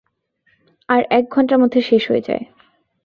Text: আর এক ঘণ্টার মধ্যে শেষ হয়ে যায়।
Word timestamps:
আর 0.89 1.01
এক 1.09 1.25
ঘণ্টার 1.31 1.57
মধ্যে 1.57 1.79
শেষ 1.81 2.03
হয়ে 2.07 2.25
যায়। 2.27 2.43